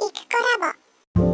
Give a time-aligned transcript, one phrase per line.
[0.00, 1.26] イクコラボ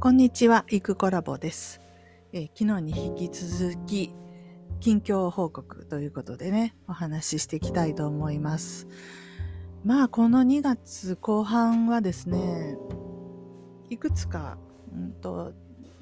[0.00, 1.80] こんにちは、イクコラボです、
[2.32, 4.12] えー、昨日に引き続き
[4.80, 8.88] 近況報告ということでね、お話ししていきたいと思います。
[9.84, 12.76] まあ、この2月後半はですね、
[13.90, 14.58] いくつか、
[14.92, 15.52] うんと、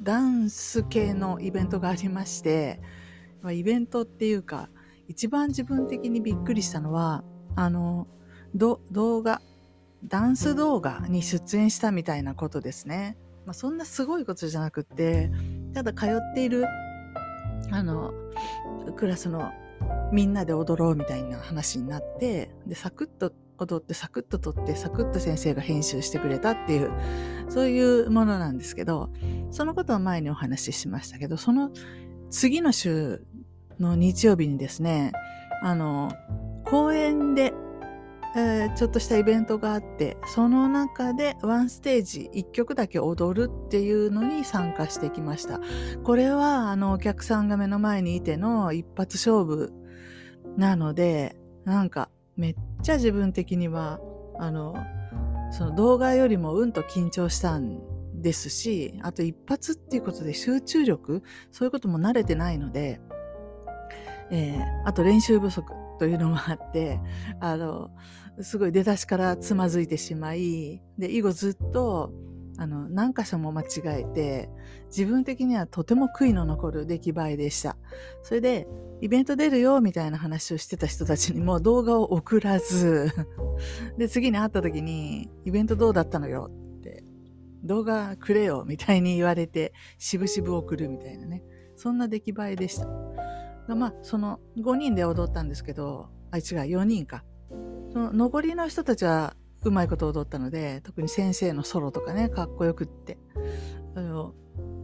[0.02, 2.80] ダンス系のイベントがありまして、
[3.42, 4.70] まあ、イベントっていうか、
[5.12, 7.22] 一番自分的にびっくりしたのは、
[7.54, 8.06] あの、
[8.54, 9.42] 動画、
[10.02, 13.18] ダンス動画に出演したみたいなことですね。
[13.44, 15.30] まあ、そんなすごいことじゃなくって、
[15.74, 16.64] ただ通っている、
[17.70, 18.14] あの、
[18.96, 19.52] クラスの
[20.12, 26.90] みんなで踊ろうみたいな話になって、で、サクッと踊ってサクッと撮ってサクッと先生が編集してくれたっていう、
[27.50, 29.10] そういうものなんですけど、
[29.50, 31.70] そのことは前にお話ししましたけど、その
[32.30, 33.26] 次の週
[33.82, 35.12] の日曜日にですね、
[35.62, 36.12] あの、
[36.64, 37.52] 公園で、
[38.34, 45.60] えー、ちょっとしたイベントがあって、その中でワンステージ1曲だけ踊るっていうのに参加してきました。
[46.02, 49.72] これは、あの、お客さんが目の前にいての一発勝負
[50.56, 54.00] なので、なんか、めっちゃ自分的には、
[54.38, 54.74] あの、
[55.50, 57.80] その動画よりもうんと緊張したん
[58.22, 63.00] ですし、あと一発っていうことで集中力、そういうことも慣れてないので、
[64.30, 67.00] えー、あと練習不足というのもあって、
[67.40, 67.90] あの、
[68.40, 72.12] すごい出だしからつまずいてしまい、で、以後ずっと、
[72.58, 74.50] あの、何箇所も間違えて、
[74.86, 77.76] 自分的にはとても悔いの残る出来栄えでした。
[78.22, 78.66] それで、
[79.00, 83.10] イベント出るよ、みたいな話をしてた人たちにも動画を送らず、
[83.96, 87.04] で、次に会った時に、イベントどうだったのよって、
[87.64, 91.42] 動画くれよ、みたいに言われて、しぶしぶ送るみたいなね。
[91.76, 92.86] そんな出来栄えでした。
[93.68, 97.24] まあ、その5人で踊ったんですけど、あ、違う、4人か。
[97.92, 103.18] その残りの人たちはうまいこと踊ったので、特に先生のソロとかね、かっこよくって。
[103.94, 104.34] あの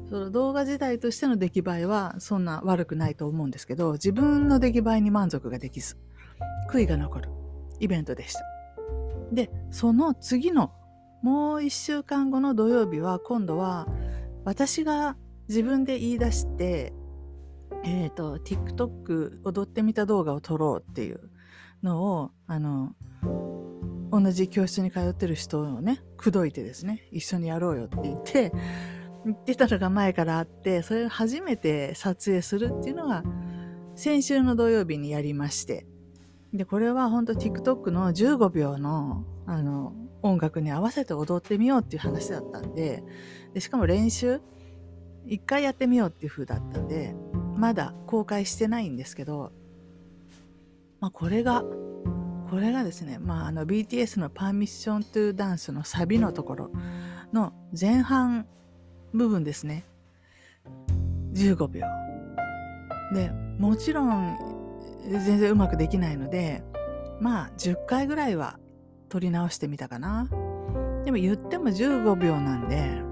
[0.09, 5.97] その動画自体としての出来栄えはそんな悪くないと思うんですけど、自分の出来栄えに満足ができず、
[6.71, 7.31] 悔いが残る
[7.81, 8.41] イベントでした。
[9.33, 10.73] で、その次の
[11.23, 13.87] もう一週間後の土曜日は今度は
[14.45, 15.17] 私が
[15.49, 16.93] 自分で言い出して
[17.89, 21.31] えっ、ー、と、TikTok 踊ってみた動画を撮ろうっていう
[21.83, 22.95] のを、あの、
[24.11, 28.53] 同じ教室に通ってる人をね、口説いてですね、一緒にやろうよって言って、
[29.25, 33.23] 言ってたのが前からあって、それを初めて撮影するっていうのが、
[33.97, 35.87] 先週の土曜日にやりまして、
[36.53, 43.03] で、これは本当 TikTok の15秒の、あの、音楽に合わせて踊ってみようっていう話だったんで、
[43.55, 44.41] でしかも練習、
[45.27, 47.15] 一回やってみようっていう風だったんで、
[47.59, 49.51] まだ公開してないんですけど、
[51.01, 51.65] まあ、これが、
[52.49, 56.71] これがですね、まあ、あの BTS の Permission to Dance のサビのところ
[57.33, 58.47] の前半
[59.13, 59.85] 部分ですね。
[61.33, 61.83] 15秒。
[63.13, 64.39] で、もちろん
[65.09, 66.63] 全然うまくできないので、
[67.21, 68.61] まあ10回ぐらいは
[69.09, 70.29] 撮り直してみたかな。
[71.05, 73.08] でも言っても15秒なんで、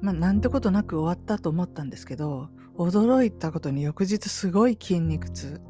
[0.00, 5.60] まあなんてことなく終わったと思ったんですけど、驚いたことに翌日すごい筋肉痛。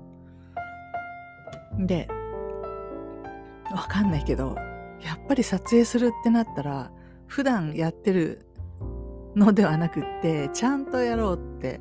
[1.79, 2.09] で、
[3.71, 4.57] わかんないけど、
[5.01, 6.91] やっぱり撮影するってなったら、
[7.27, 8.47] 普段やってる
[9.35, 11.81] のではなくって、ちゃんとやろうって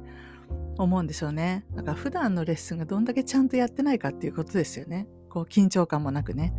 [0.78, 1.66] 思うんでしょうね。
[1.75, 5.07] だから普段のレッスンがどんだけちゃんとやってないかっていうことですよね。
[5.29, 6.53] こう緊張感もなくね。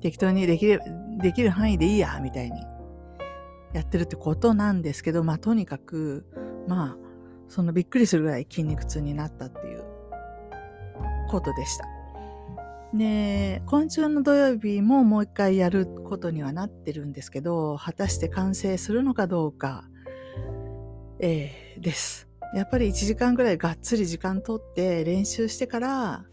[0.00, 0.80] 適当にできる、
[1.20, 2.62] できる範囲でいいや、みたいに
[3.72, 6.26] やってるってことなんですけど、まあとにかく、
[6.66, 7.08] まあ、
[7.48, 9.84] そのびっくりするぐらい筋肉痛になったっていう
[11.30, 11.84] ことでした。
[12.94, 19.84] で、今週の土曜日ももう一回やることにはなってるんですけど、果たして完成するのかどうか、
[21.20, 22.28] えー、です。
[22.54, 26.24] やっぱり1時間ぐらいがっつり時間とって練習してから、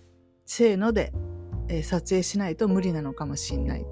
[0.45, 1.11] せーので、
[1.67, 3.85] えー、撮影しないと無理なのかもしれない。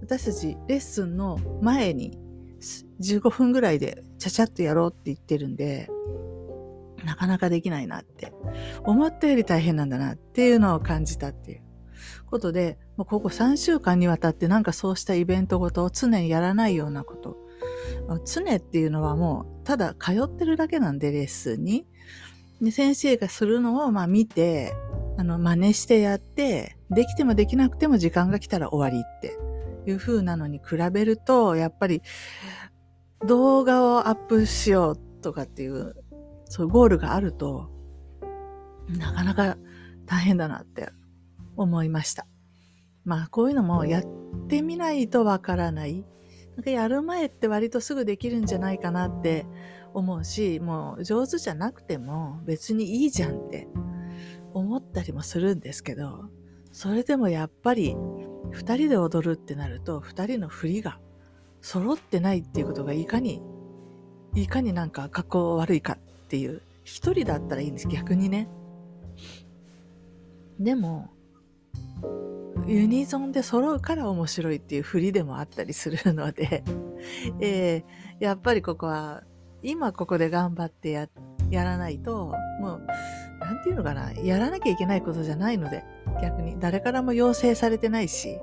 [0.00, 2.18] 私たちレッスンの前に
[3.00, 5.88] 15分ぐらいでちゃちゃっとやろうって言ってるんで、
[7.04, 8.32] なかなかできないなって、
[8.84, 11.62] 思ったより大変なんだなっていうのを感じたっていう
[12.26, 17.36] ことで、もうここ3週間にわたってなんかそうしたイベントごとを常にやらないようなこと。
[18.24, 21.86] 常っていうのはもうただ通ってるだけなんでレッスンに。
[22.60, 24.74] で先生がするのをまあ見て、
[25.16, 29.38] あの真似してやって、できてもできなくても時間が来たら終わりって
[29.90, 32.02] いう風なのに比べると、やっぱり
[33.26, 35.94] 動画をアップしようとかっていう
[36.46, 37.70] そういうゴールがあると、
[38.88, 39.56] なかなか
[40.06, 40.88] 大変だなって
[41.56, 42.26] 思いました。
[43.04, 44.04] まあこういうのもやっ
[44.48, 46.04] てみないとわからない。
[46.56, 49.46] なんかやる前って割とすぐできるんじゃないかなって
[49.94, 53.68] 思うし、もう上手じゃなくても別にいいじゃんって
[54.52, 56.30] 思ったりもするんですけど、
[56.72, 57.96] それでもやっぱり
[58.50, 60.98] 二人で踊るってなると二人の振りが
[61.62, 63.42] 揃ってないっていうことがいかに、
[64.34, 65.98] いかになんか格好悪いかっ
[66.28, 66.62] ていう。
[66.84, 68.48] 一人だったらいいんです、逆にね。
[70.58, 71.10] でも、
[72.66, 76.64] ユニゾンで揃うから面白いっていう振りでもあったりするので、
[77.40, 79.24] えー、やっぱりここは
[79.62, 81.08] 今ここで頑張ってや
[81.50, 82.86] やらないともう
[83.40, 85.84] 何て言うのかなやらなきゃいけないことじゃないので
[86.22, 88.38] 逆に誰からも要請されてないし、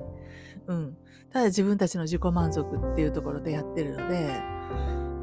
[0.68, 0.98] うん、
[1.32, 4.42] ただ自分たちの自己満足っていうところでやってるので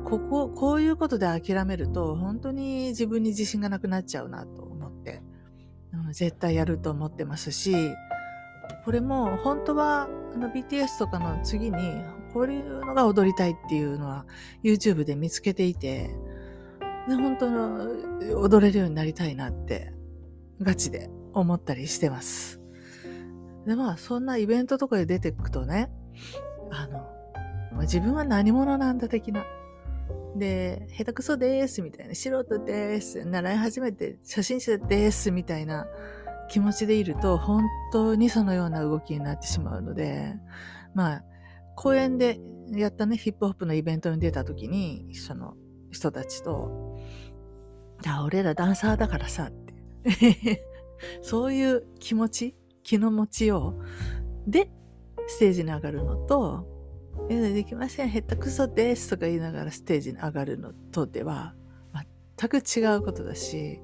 [0.04, 5.22] こここういうことで諦めると本当に自分に自信がなくなっちゃうなと思って、
[5.92, 7.74] うん、絶対やると思ってますし
[8.84, 11.78] これも本当はあの BTS とかの次に
[12.34, 14.26] こういうのが踊りたいっていうのは
[14.62, 16.10] YouTube で見つけていて、
[17.08, 17.88] で本当の
[18.40, 19.92] 踊れるようになりたいなって
[20.60, 22.63] ガチで思ったりしてます。
[23.66, 25.90] でまあそんなイベントとかで出てくとね、
[26.70, 26.98] あの、
[27.72, 29.44] まあ、自分は何者なんだ的な。
[30.36, 35.86] で、下手くそですみたいな、素人です、習い始めて初心者ですみたいな
[36.48, 40.34] 気持ちでいると本当にそのような動きになってしまうので、
[40.94, 41.24] まあ
[41.76, 42.40] 公園で
[42.70, 45.54] やったね、ヒップホップのイベントに出た時に、その
[45.90, 46.98] 人たちと、
[48.24, 50.64] 俺らダンサーだからさって。
[51.22, 53.74] そういう気持ち、気の持ちよ
[54.46, 54.70] うで、
[55.26, 56.68] ステージに上がるのと、
[57.28, 61.54] え、できません、へったくそですとか言いながらステージに上がるのとでは、
[62.36, 63.80] 全く違うことだし、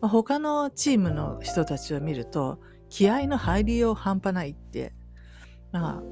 [0.00, 4.94] まあ、他のチームの人たちを見ると、気合の入りよう半端ないって、
[5.72, 6.02] まあ、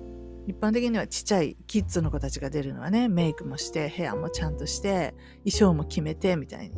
[0.49, 6.77] 一般的にはちっちゃいキッズの子たちが出るのはね、メイクもして、ヘアもちゃんとして、衣装も決めて、みたいに。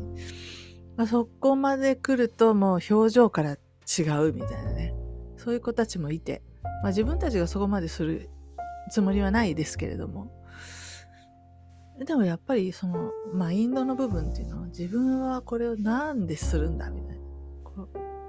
[0.96, 4.94] まあ、そこまで来るともう表情から違うみたいなね。
[5.44, 6.42] そういう子たちもいて、
[6.82, 8.30] まあ、自分たちがそこまでする
[8.90, 10.32] つもりはないですけれども。
[12.06, 17.24] でもやっぱりそのマインドの部分っていうのは自分はこれをなんでするんだみたいな。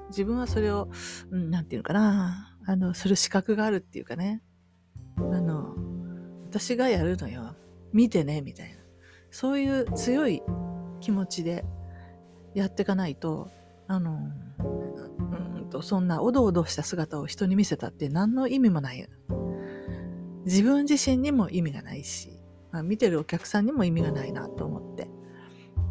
[0.09, 0.89] 自分はそれを、
[1.31, 4.43] うん、なんていうのかな、あの、する資格があるっていうかね。
[5.17, 5.73] あの、
[6.49, 7.55] 私がやるのよ。
[7.93, 8.75] 見てね、みたいな。
[9.31, 10.43] そういう強い
[10.99, 11.63] 気持ちで
[12.53, 13.49] やっていかないと、
[13.87, 14.19] あの、
[15.75, 19.07] と、そんなおどおどした姿を人に見せたって何の意味もない。
[20.45, 22.39] 自分自身にも意味がないし、
[22.71, 25.09] まあ、見てるお客さんにも意味がないなと思って。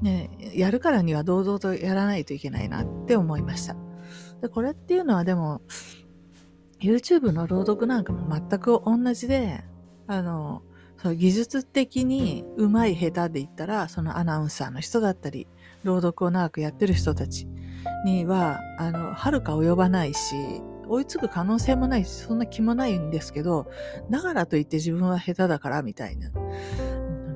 [0.00, 3.76] ね、やるからには堂々とやらないといけないなって思いました。
[4.40, 5.60] でこれっていうのはでも、
[6.80, 9.64] YouTube の朗読なんかも全く同じで、
[10.06, 10.62] あの、
[10.98, 15.46] その技術的に上手い下手で言ったら、そのアナウンサーの人だったり、
[15.82, 17.46] 朗読を長くやってる人たち
[18.04, 23.70] には、あの、はるか及ばないし、追いつく可能性もないし、そんな気もないんですけど、
[24.10, 26.30] だからといって自分は下手だからみたいな、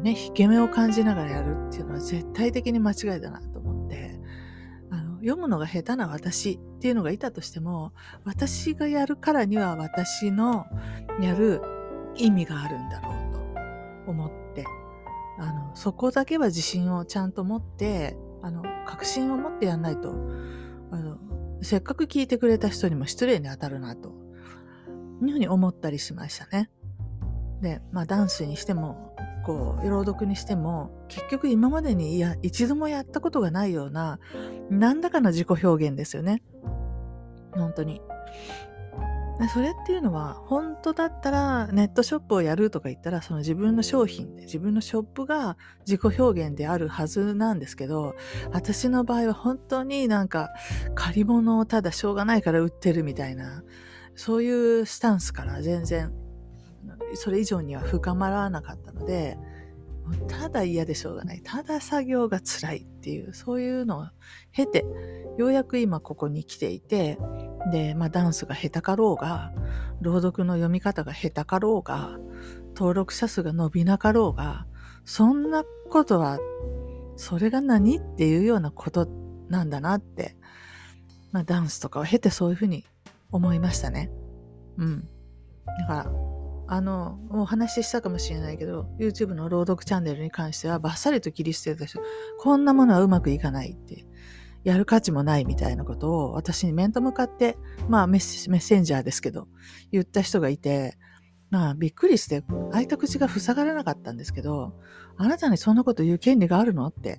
[0.02, 4.20] ね、引け目を感じながらやるっていうのは絶対的に間違いだなと思って、
[4.90, 7.92] あの、読むのが下手な私っていうのがいたとしても、
[8.24, 10.66] 私がやるからには私の
[11.20, 11.62] やる
[12.16, 14.64] 意味があるんだろうと思って、
[15.38, 20.12] あの、そこだけは自信をちゃんと持って、あの、確信を持ってやんないと、
[20.90, 21.18] あの、
[21.62, 24.10] せっかく聞いてくれた人にも失礼に当たるなと、
[25.22, 26.70] いうふうに思ったりしましたね。
[27.60, 34.20] で、まあダンスにしても、こう、朗読にしても、結局今までにいや一度もやったことがないような、
[34.70, 36.42] 何らかの自己表現ですよね。
[37.52, 38.00] 本当に。
[39.46, 48.16] それっていうのは、本当だったらネットショップをやるとか言ったら、その自分の商品、自分のショップが自己表現であるはずなんですけど、
[48.50, 50.50] 私の場合は本当になんか
[50.96, 53.62] 借り物をただしょうがないから売ってるみたいな、
[54.16, 56.12] そういうスタンスから全然、
[57.14, 59.38] それ以上には深まらなかったので、
[60.26, 61.42] ただ嫌でしょうがない。
[61.42, 64.06] ただ作業が辛いっていう、そういうのを
[64.52, 64.84] 経て、
[65.36, 67.18] ようやく今ここに来ていて、
[67.70, 69.52] で、まあダンスが下手かろうが、
[70.00, 72.18] 朗読の読み方が下手かろうが、
[72.74, 74.66] 登録者数が伸びなかろうが、
[75.04, 76.38] そんなことは、
[77.16, 79.08] それが何っていうようなこと
[79.48, 80.36] なんだなって、
[81.32, 82.84] まあダンスとかを経てそういうふうに
[83.30, 84.10] 思いましたね。
[84.76, 85.08] うん。
[85.80, 86.12] だから、
[86.70, 92.00] あの、お話ししたかもしれないけど、YouTube の朗読チャンネルに関してはバッサリと切り捨てた人、
[92.38, 94.04] こんなものはうまくいかないって
[94.68, 97.56] やる価値もないみたいなことを私に面と向かって、
[97.88, 99.48] まあメッメッセンジャーですけど、
[99.90, 100.98] 言った人がいて、
[101.50, 104.74] まあびっくりして開いた口が塞がらなかったんですけど、
[105.16, 107.16] あなたにそんなこと言う権利があるのって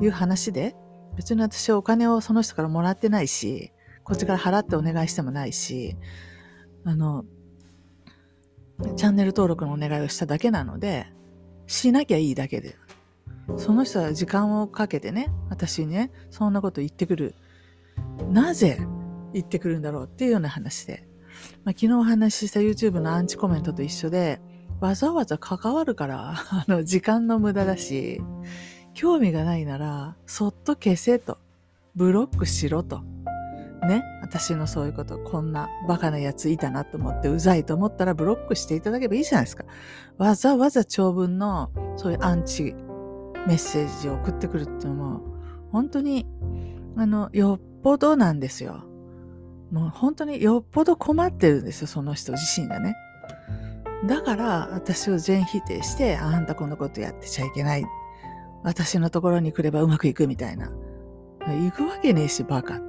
[0.00, 0.76] いう話で、
[1.16, 3.72] 別に私はお金をその人からもらってないし、
[4.04, 5.96] こっちから払ってお願いしてもないし、
[6.84, 7.24] あの、
[8.96, 11.06] チャンネル登録のお願いをしただけなので、
[11.66, 12.76] しなきゃいいだけで。
[13.56, 17.34] その人は時間をかけてね、私にね、そんなこと言ってくる。
[18.30, 18.78] なぜ
[19.32, 21.06] 言ってくるんだろうっていうような話で。
[21.64, 24.40] まあ、昨日お話しした YouTube のアンチコメントと一緒で、
[24.80, 28.20] わざわざ関わるから、 あの、時間の無駄だし、
[28.94, 31.38] 興味がないなら、そっと消せと。
[31.94, 33.02] ブロックしろと。
[33.86, 34.02] ね。
[34.22, 39.64] 私のそういうこと、こんなバカなやついたなと思って、うざいと思ったらブロックしていただけばいいじゃないですか。
[40.18, 42.74] わざわざ長文の、そういうアンチ
[43.46, 45.20] メッセージを送ってくるっていうのも、
[45.72, 46.26] 本当に、
[46.96, 48.84] あの、よっぽどなんですよ。
[49.70, 52.96] もう本当によっぽど困ってるんですよ、その人自身がね。
[54.06, 57.84] だから私を全否定して、あんたこんなことやってちゃいけない。
[58.62, 60.70] 私のところに来ればうまくいくみたいな。
[61.46, 62.80] 行くわけねえし、バカ。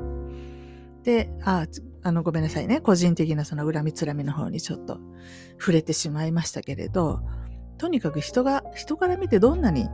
[1.04, 1.66] で、あ、
[2.04, 2.82] あの、ごめんなさいね。
[2.82, 5.00] 個人的なその恨みつらみの方にちょっと
[5.60, 7.22] 触れてしまいましたけれど、
[7.78, 9.88] とにかく人が、人から見てどんなに、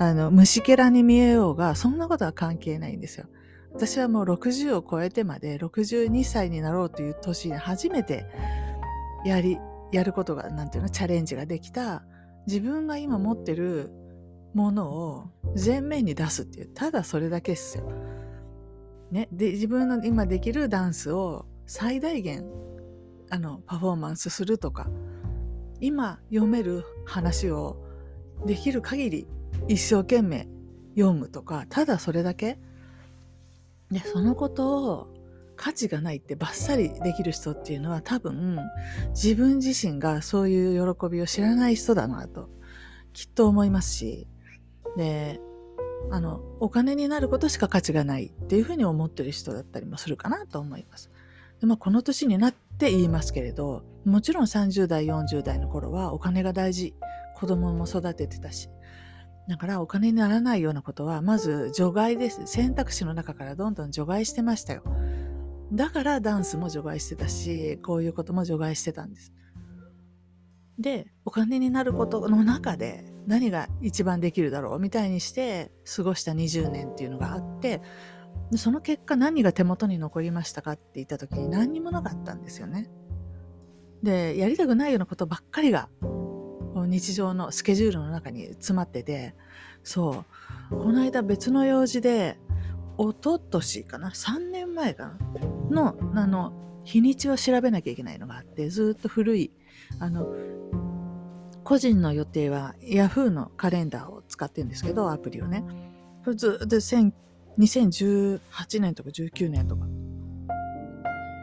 [0.00, 3.26] あの、虫けらに見えようが、そんなことは関係ないんですよ。
[3.74, 8.24] 私はもう60を超えてまで62歳になろうという年に初めて
[9.26, 9.58] やり、
[9.92, 12.02] やることが、なんていうの、チャレンジができた、
[12.46, 13.90] 自分が今持ってる
[14.54, 17.84] ものを前面に出すっていう、ただそれだけですよ。
[19.10, 22.46] ね、で自分の今できるダンスを最大限
[23.28, 24.88] あのパフォーマンスするとか
[25.80, 27.84] 今読める話を
[28.46, 29.28] できる限り
[29.68, 30.48] 一生懸命
[30.96, 32.58] 読むとかただそれだけ
[33.90, 35.08] でそのことを
[35.56, 38.58] 価値がないってバッサリできる人っていうのは多分
[39.10, 42.48] 自分自身がそういう喜びを知らない人だなと
[43.12, 44.26] きっと思いますし
[44.96, 45.40] で
[46.10, 51.10] あの、お金になることしか価値がないっていうふうに思ってる人だったりもするかなと思います。
[51.60, 56.94] でまあ、この年になって言いますけれど、もちろん30代、40代の頃はお金が大事。
[57.36, 58.68] 子供も育ててたし。
[59.48, 62.46] だからお金にならないようなことは、まず除外です。
[62.46, 64.82] 選択肢の中からどんどん除外してましたよ。
[65.72, 69.32] だからダンスも除外してたし、こういうことも除外してたんです。
[70.78, 77.80] で、お金になることの中で何が一番できるだろうみたいにして過ごした20年っていうのがあって
[78.56, 82.90] その結果何が手元に残りましたかって言った時に何にもなかったんですよね。
[84.02, 85.88] でやりたくないようなことばっかりが
[86.74, 89.34] 日常のスケジュールの中に詰まってて
[89.82, 90.24] そ
[90.70, 90.76] う。
[90.76, 92.38] この間別の用事で
[92.98, 95.12] 一昨年かな？3年前か
[95.70, 95.92] な？
[95.92, 96.52] のあの
[96.84, 99.52] 日にちを調べなきゃいけないのがあってずっと古い
[99.98, 100.26] あの
[101.62, 105.64] 個人の予定は Yahoo のカレンダーを使ってるんですけど、アプリをね。
[106.34, 108.40] ずっと2018
[108.80, 109.86] 年とか19年とか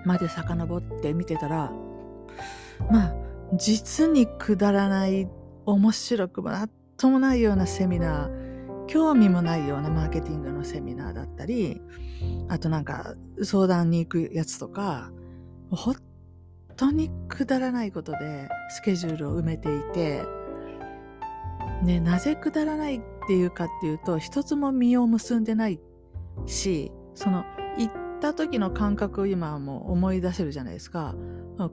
[0.05, 1.71] まで遡って見てたら、
[2.91, 3.15] まあ、
[3.53, 5.27] 実にくだらない、
[5.65, 11.81] 面白くもなんともないようなセミナー、興味もないようなマーケティングのセミナーだったり、
[12.47, 15.11] あとなんか相談に行くやつとか、
[15.69, 15.93] ほ
[16.75, 20.23] 当にくだらないことでスケジュールを埋めていて、
[21.83, 25.79] ね、なぜくだらないっていうかっていうと、一つも実を結んでない
[26.45, 27.43] し、その、
[27.77, 31.15] 行った時の感覚を今はもう思い出せるじゃないですか。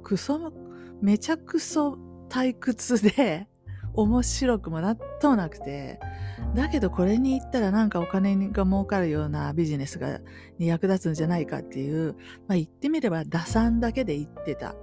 [0.02, 0.52] クソ、
[1.02, 1.98] めちゃくそ
[2.28, 3.48] 退屈で、
[3.94, 6.00] 面白くもなんともなくて、
[6.54, 10.20] だけどこれに行ったらなんかお金が儲かるようなビジネスが
[10.58, 12.14] に役立つんじゃないかっていう、
[12.48, 14.74] まあ、言ってみれば打算だけで言ってた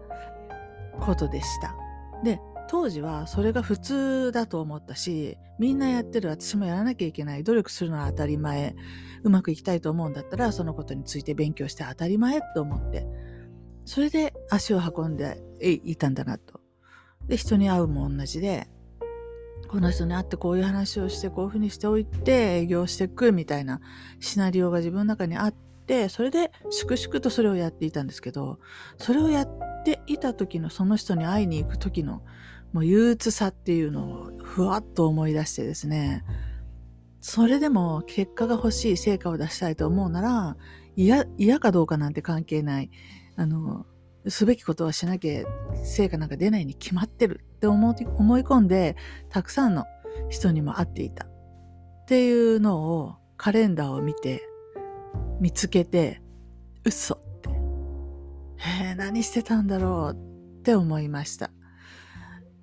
[1.02, 1.76] ことでした。
[2.24, 2.40] で、
[2.70, 8.76] 当時はそれが普通だと思ったし、みんなやってる私もやらなきゃいけない、努力するのは当たり前、
[9.24, 13.06] うまくいきたいと思うんだったら、そのことについて勉強して当たり前と思って、
[13.84, 16.60] それで足を運んでいたんだなと。
[17.28, 18.68] で、人に会うも同じで、
[19.68, 23.80] この人に会ってこういう話をしてこういうふうにしておいて営業していくみたいな
[24.20, 25.54] シナリオが自分の中にあっ
[25.88, 28.60] て、それで粛々とそれをやっていたんですけど、
[28.98, 32.22] それをやっていた時のその人に会いに行く時の
[32.74, 36.26] もう憂鬱さっていうのをふわっと思い出してですね、
[37.22, 40.58] それでも結果が欲しい成果を出したいと思うなら、
[40.96, 42.90] 嫌、嫌かどうかなんて関係ない。
[43.36, 43.86] あの、
[44.28, 45.44] すべきことはしなきゃ
[45.84, 48.06] 成果なんか出ないに決まってるって思い
[48.42, 48.96] 込んで、
[49.30, 49.86] たくさんの
[50.30, 51.26] 人にも会っていた。
[51.26, 54.42] っていうのをカレンダーを見て
[55.42, 56.22] 見つけて、
[56.86, 57.50] 嘘って。
[58.58, 61.52] へえ、何してたんだろうって思いました。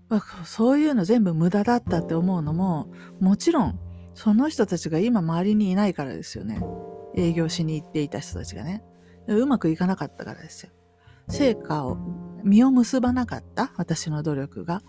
[0.08, 3.80] まあそういうの全部無駄だったって思うのも、もちろん、
[4.14, 6.60] その人たちが今周りにいないからですよね。
[7.16, 8.84] 営業しに行っていた人たちがね。
[9.26, 10.70] うまくいかなかったからですよ。
[11.28, 11.98] 成果を、
[12.44, 13.72] 実を結ばなかった？
[13.76, 14.82] 私の努力が。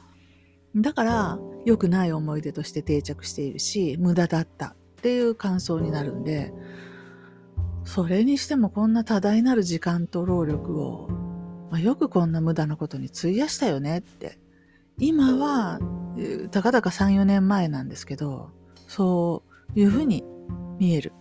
[0.76, 6.54] だから、良くない思い出として定着しているし、無駄だったっていう感想になるんで、
[7.84, 11.08] それにしてもこんな多大なる時間と労力を、
[11.72, 14.40] まあ、よくこんな無駄なことに費やしたよねって。
[14.98, 15.80] 今は、
[16.52, 18.52] たかだか3、4年前なんですけど、
[18.88, 19.44] そ
[19.76, 20.24] ういうふうに
[20.78, 21.14] 見える。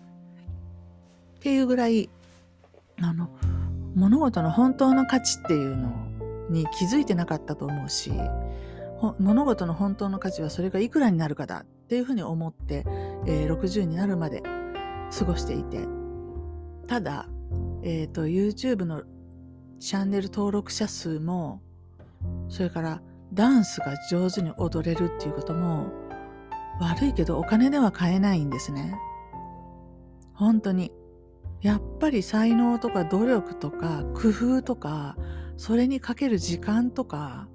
[1.36, 2.10] っていうぐらい、
[3.00, 3.30] あの、
[3.98, 5.92] 物事の本当の価値っていうの
[6.50, 8.12] に気づいてなかったと思うし、
[9.18, 12.84] 物事の本当の価値はそれがいくらになるかだっていうふうに思って、
[13.26, 14.40] えー、60になるまで
[15.18, 15.80] 過ごしていて、
[16.86, 17.28] ただ、
[17.82, 19.02] えっ、ー、と、YouTube の
[19.80, 21.60] チャンネル登録者数も、
[22.48, 23.02] それから
[23.34, 25.88] ダンスが上手に踊れるっていうことも、
[26.80, 28.96] 悪いけどお金では買えないんですね。
[30.34, 30.92] 本当に。
[31.60, 35.16] やっぱり才能とか努力とか工夫とか、
[35.56, 37.48] それにかける時間とか、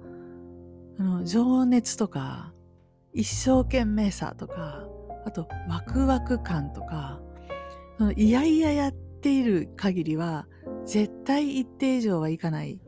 [0.98, 2.52] あの情熱とか、
[3.12, 4.84] 一生懸命さとか、
[5.24, 7.20] あとワクワク感とか、
[7.98, 10.46] そのいやいややっている限りは、
[10.84, 12.80] 絶対一定以上はいかない。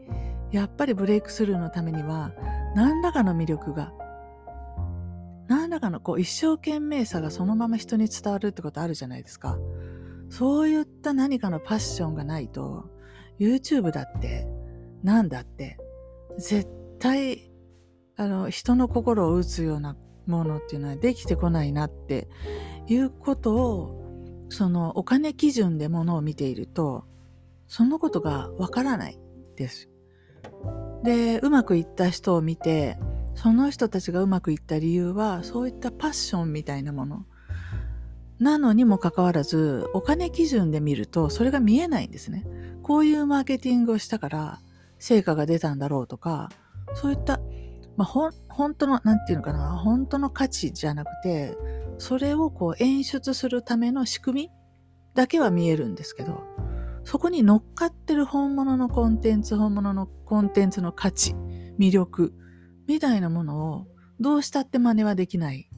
[0.53, 2.33] やっぱりブレイクスルーのためには、
[2.75, 3.93] 何らかの魅力が、
[5.49, 9.59] 何らかのこう一生懸命さがそのまま人に伝わるってことあるじゃないですか。
[10.31, 12.91] そういった何かのパッションがないと、
[13.39, 14.47] YouTube だって、
[15.03, 15.79] なんだって、
[16.39, 16.69] 絶
[16.99, 17.51] 対、
[18.17, 22.29] あの、人の心を打つようなものっていうのはできてこないなって
[22.89, 24.03] いうことを、
[24.49, 27.05] そのお金基準でものを見ていると、
[27.69, 29.19] そのことがわからない
[29.57, 29.91] です。
[31.03, 32.99] で、うまくいった人を見て、
[33.35, 37.27] その人たちがうまくいった理由は、そういったパッションみたいなもの。
[38.39, 42.45] なのにもかかわらず、お金基準で見ると、それが見えないんですね。
[42.83, 44.61] こういうマーケティングをしたから、
[44.99, 46.51] 成果が出たんだろうとか、
[46.95, 47.41] そういった、
[47.97, 51.57] まあ、ほ、本当の、なんていうのかな、本当の価値じゃなくて、
[51.99, 54.51] それをこう演出するための仕組み
[55.15, 56.45] だけは見えるんですけど、
[57.05, 61.35] そこに乗っかってる本物のコンテンツ、本物のコンテンツの価値、
[61.79, 62.35] 魅力、
[62.87, 63.87] みたいなものを
[64.21, 65.71] どうしたって真似はできない。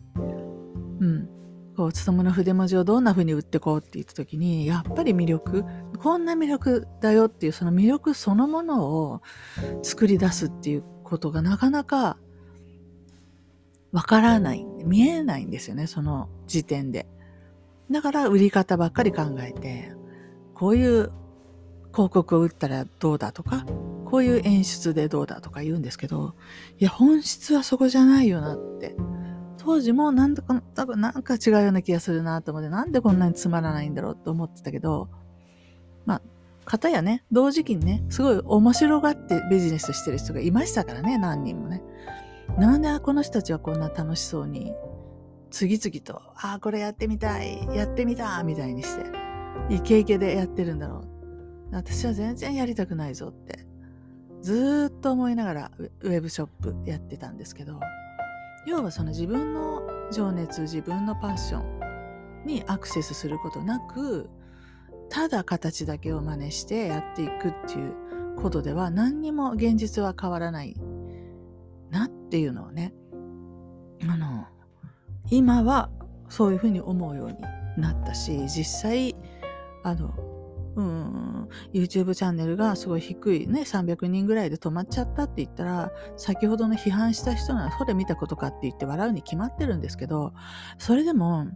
[1.01, 1.38] うん。
[1.79, 5.65] こう、つともの筆文字をどんな風に売ってこうって言った時に、やっぱり魅力、
[6.03, 9.23] こんな魅力だよっていう、その魅力そのものを
[9.85, 12.19] 作り出すっていうことがなかなか
[13.93, 17.07] わからない、見えないんですよね、その時点で。
[17.93, 19.93] だから売り方ばっかり考えて、
[20.55, 21.13] こういう
[21.93, 23.65] 広告を打ったらどうだとか、
[24.05, 26.35] こういう演出でどうだとか言うんですけど、
[26.81, 28.97] いや、本質はそこじゃないよなって。
[29.59, 35.09] 当時もなんだか、多分なんか違うような気がするなと思って、なんでこんなにつまらないんだろうと思ってたけど、
[36.07, 36.23] まあ、
[36.65, 41.83] 方やね、同時期にね、すごい面白がってビジネスしてる人がいましたからね、何人もね。
[42.57, 44.73] なんでこの人たちはこんな楽しそうに、
[45.51, 49.07] 次々と、ああ、これやってみたい、やってみた、みたいにして、
[49.71, 51.19] イケイケでやってるんだろう。
[51.73, 53.67] 私は全然やりたくないぞって、
[54.41, 57.81] ずっと思いながらウェブショップやってたんですけど、
[58.67, 64.29] 要はその自分の情熱、自分のパッションにアクセスすることなく、
[65.11, 67.95] ただ形だけを真似してやっていくっていう
[68.37, 70.77] ことでは何にも現実は変わらない
[71.91, 72.95] なっていうのをね、
[74.09, 74.47] あの、
[75.31, 75.91] 今は
[76.29, 77.37] そういうふうに思うように
[77.77, 79.17] なったし、実際、
[79.83, 80.15] あの、
[80.79, 90.35] うん、YouTube チャンネルがすごい低いね、300人ぐらいで止まっちゃったって言ったら、先ほどの批判した人ならそれ見たことかって言って笑うに決まってるんですけど、
[90.79, 91.49] それでも、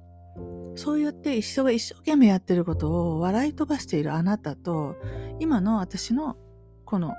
[0.75, 4.97] そうやって人が一生懸命やってることを笑い飛ばしているあなたと、
[5.39, 6.37] 今の私の
[6.85, 7.15] この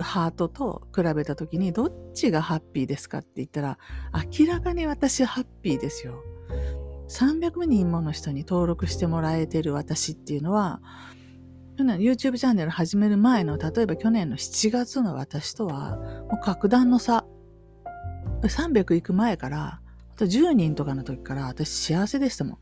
[0.00, 3.78] ハートと比べた時にどっちがハッピーですかって言ったら
[4.38, 6.22] 明らかに私ハッピーですよ。
[7.12, 10.80] 300人もの人に登録してもらえてる私っていうのは
[11.76, 15.96] 去年 YouTube チャンネル始める前の例えば去年の7月の私とは
[16.30, 17.26] もう格段の差
[18.42, 19.80] 300行く前から
[20.16, 22.58] 10人とかの時から私幸せでしたもん。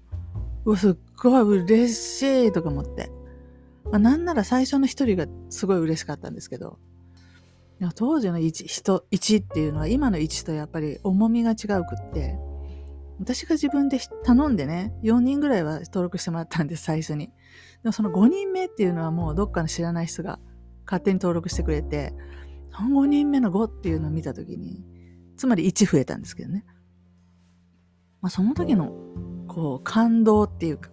[0.64, 3.10] うわ、すっごい嬉しいとか思って。
[3.84, 6.78] まあ、なんなら最初の一人がすごい嬉しかったんですけど、
[7.94, 12.38] 当時の 1, 人1っていうのは今の1とやっぱり重みが違うくって、
[13.20, 17.26] 私が自分で頼んでね、4人ぐらいは登録してもらったんです、最初に。
[17.26, 17.32] で
[17.84, 20.40] もその5人目っていうのはもうどっかの知らない人が
[20.86, 22.14] 勝手に登録してくれて、
[22.72, 24.82] その5人目の5っていうのを見たときに、
[25.36, 26.64] つまり1増えたんですけどね。
[28.20, 28.92] まあ、その時の、
[29.48, 30.90] こう、感動っていうか、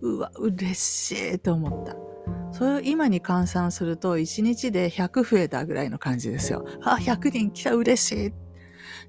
[0.00, 1.96] うわ、嬉しいと思った。
[2.52, 6.64] それを今に換算すると、1日で100増えたぐらいの感じですよ。
[6.82, 8.32] あ、100人来た、嬉しい。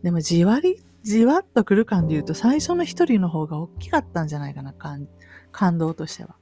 [0.03, 5.07] でも、じわり、じわっと来る感で言うと、最初の一人の方が大きかったんじゃないかな、感
[5.51, 6.35] 感動としては。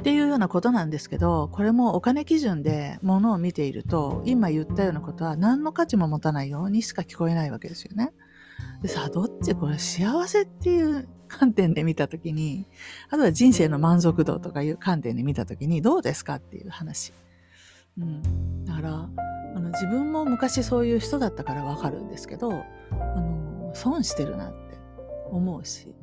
[0.00, 8.12] っていうようなことなんですけど、これもお金基準で物を見ていると、今言ったようなことは何の価値も持たないようにしか聞こえないわけですよね。
[8.82, 12.66] でさあ、どっちこれ幸せっていう観点で見たときに、
[13.10, 17.12] あとは人生の満足度とかいう観点で見たときに、どうですかっていう話。
[17.98, 18.64] うん。
[18.64, 19.08] だから、
[19.54, 23.41] あの、自分も昔そういう人だったからわかるんですけど、あの、
[23.74, 24.78] 損してるなって
[25.30, 25.94] 思うし。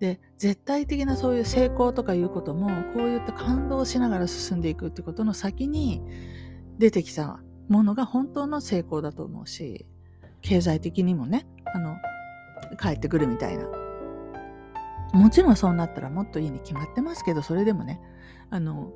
[0.00, 6.02] で、絶対的なそういう成功とかいうことも、こういった感動しながら進んでいくってことの先に
[6.78, 9.86] 出てきたものが本当の成功だと思うし、
[10.42, 11.96] 経済的にもね、あの、
[12.80, 13.68] 帰ってくるみたいな。
[15.12, 18.00] もちろんそうなったらもっといいに決まってますけど、それでもね、
[18.50, 18.92] あの、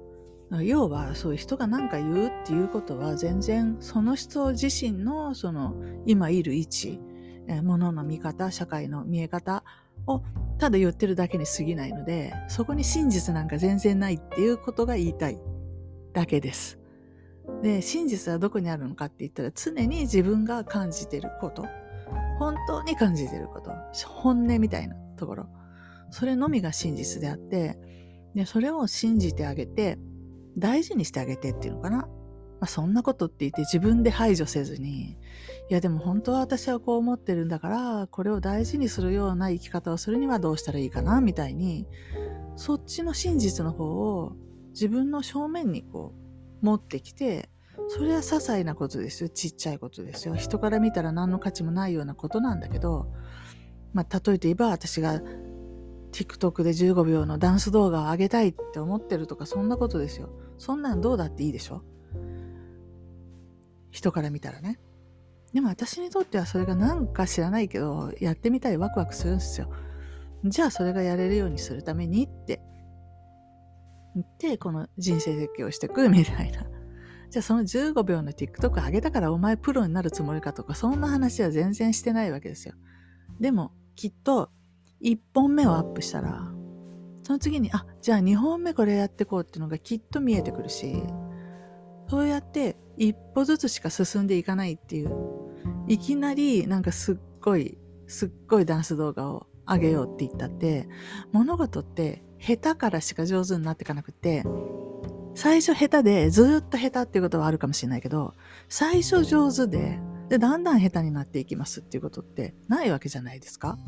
[0.63, 5.75] 要はそういう人が何か言うっていうことは全然その人自身のその
[6.07, 7.01] 今いる位置、
[7.49, 9.65] え物の見方、社会の見え方
[10.07, 10.23] を
[10.59, 15.39] ただ言ってるだけに過ぎないので、そこに真実なんか全然ないっていうことが言いたい
[16.13, 16.79] だけです。
[17.63, 21.65] で、真実はどこにあるのかって言ったら常に自分が感じてること。
[22.39, 23.73] 本当に感じてること、
[24.07, 25.49] 本音みたいなところ、
[26.11, 27.79] それのみが真実であって、
[28.35, 29.99] でそれを信じてあげて、
[30.57, 32.09] 大事にしてあげてっていうのかな。
[32.61, 35.17] まあ、そんなことって言って自分で排除せずに、い
[35.71, 41.87] やでも本当は私はこう思ってるんだから、これを大事にするような生き方をするにはどうしたらいいかな、みたいに、
[42.57, 44.33] そっちの真実の方を
[44.71, 46.15] 自分の正面にこ
[46.63, 47.49] う持ってきて、
[47.89, 49.29] それは些細なことですよ。
[49.29, 50.35] ちっちゃいことですよ。
[50.35, 53.07] 人から見たら何の価値もないようなことなんだけど、
[53.93, 55.23] まあ、例えて言えば私が
[56.13, 60.31] TikTok で15秒のダンス動画を上げたいって思ってるとか、そんなことですよ。
[60.59, 61.83] そんなんどうだっていいでしょ？
[63.91, 64.79] 人から見たらね。
[65.53, 69.71] でも私にとってはそれがなんか知らないけど、やってみたいワクワクするんですよ。
[70.45, 72.61] じゃあそれがやれるようにするためにって
[74.15, 76.67] 言って、この人生設計をしていくみたいな。
[77.31, 82.75] じゃあその15秒の TikTok 上げたからお前プロになるつもりかとか、そんな話は全然してないわけですよ。
[83.41, 84.51] でも、きっと、
[85.03, 86.53] 1本目をアップしたら、
[87.23, 91.03] その次に、あ、じゃあ2本目これやってこうっていうのがきっと見えてくるし、
[92.09, 95.13] そうやって一歩ずつしか進んでいかないっていう、
[95.87, 100.89] いきなりなんかすっごい、すっごいダンス動画を上げようって言ったって、
[101.33, 104.45] 物事って下手からしか上手になっていかなくて、
[105.35, 108.35] 最初下手でずっと下手っていうことはあるかもしれないけど、
[108.69, 113.79] 最初上手で、で、だんだん下手になっていきますっていうことってないわけじゃないですか。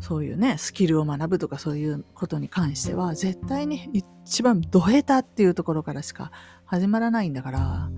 [0.00, 6.30] そういうね、スキルを学ぶとかそういうことに関しては、絶対に一番ド下手っていうところからしか
[6.64, 7.90] 始まらないんだから、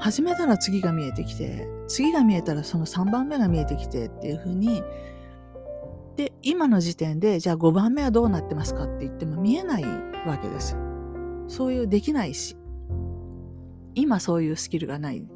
[0.00, 4.82] 始めたら次が見えてきて、次が見えたらその3番目が見えてきてっていうふうに、
[6.16, 9.84] で、今の時点で、じゃあ5番目はどうなってますかって言っても見えない
[10.26, 10.76] わけです。
[11.48, 12.56] そういうできないし、
[13.94, 15.26] 今そういうスキルがない。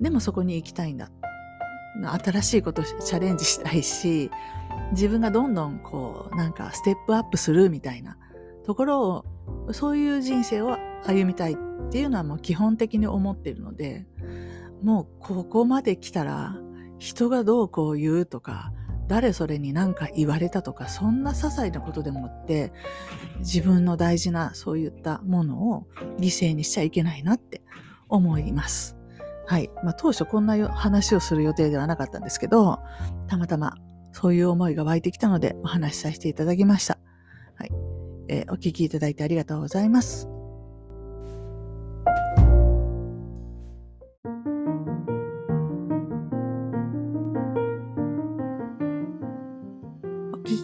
[0.00, 1.10] でもそこに行きたいんだ。
[2.00, 4.30] 新しいことチャレンジしたいし、
[4.92, 8.16] 自分がどんどんこう、なんかステップアップするみたいな
[8.64, 9.24] ところを、
[9.72, 11.56] そういう人生を歩みたいっ
[11.90, 14.06] ていうのはもう基本的に思ってるので、
[14.82, 16.56] もうここまで来たら、
[16.98, 18.72] 人がどうこう言うとか、
[19.08, 22.72] 誰それに何か言われたとか、そんな些細なことでもって、
[23.40, 25.86] 自分の大事なそういったものを
[26.18, 27.62] 犠牲にしちゃいけないなって
[28.08, 28.96] 思います。
[29.52, 29.70] はい。
[29.84, 32.78] まあ、当初こんな話をする予定ではなかったんですけど、
[33.28, 33.74] たまたま
[34.12, 36.96] そういう思いが湧いてきたのでお話しさせていただきました。
[37.56, 37.70] はい。
[38.28, 40.26] えー、お聞きいただいてありがとうございます。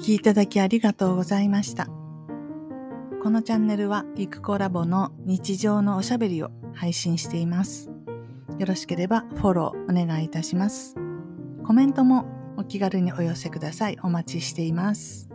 [0.08, 1.88] きいただきありがとうございました。
[3.22, 7.97] このチャンネルは、イクコラボの日常のおしゃべりを配信しています。
[8.58, 10.96] よろしければフォローお願いいたします。
[11.64, 13.98] コメントもお気軽にお寄せください。
[14.02, 15.27] お待ちしています。